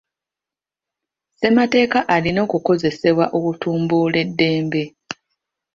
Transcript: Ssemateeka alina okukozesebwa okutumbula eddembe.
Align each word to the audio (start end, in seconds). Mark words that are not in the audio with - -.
Ssemateeka 1.33 1.99
alina 2.15 2.39
okukozesebwa 2.47 3.25
okutumbula 3.37 4.17
eddembe. 4.25 4.83